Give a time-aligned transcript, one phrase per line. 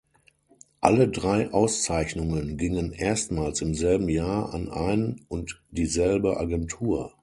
[0.79, 7.13] Alle drei Auszeichnungen gingen erstmals im selben Jahr an ein und dieselbe Agentur.